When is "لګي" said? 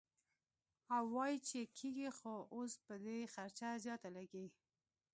4.17-4.45